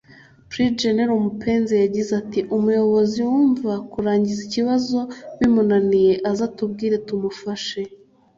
Brig 0.49 0.71
Gen 0.79 0.99
Mupenzi 1.23 1.73
yagize 1.83 2.11
ati 2.21 2.39
“Umuyobozi 2.55 3.19
wumva 3.29 3.71
kurangiza 3.91 4.41
ikibazo 4.47 4.97
bimunaniye 5.37 6.13
aze 6.29 6.41
atubwire 6.49 6.97
tumufashe 7.07 7.79